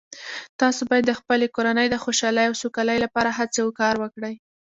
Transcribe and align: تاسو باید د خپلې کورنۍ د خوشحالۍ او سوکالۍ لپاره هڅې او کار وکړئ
تاسو 0.61 0.81
باید 0.89 1.05
د 1.07 1.13
خپلې 1.19 1.47
کورنۍ 1.55 1.87
د 1.89 1.95
خوشحالۍ 2.03 2.45
او 2.47 2.55
سوکالۍ 2.63 2.97
لپاره 3.05 3.29
هڅې 3.39 3.59
او 3.63 3.69
کار 3.79 3.95
وکړئ 4.03 4.35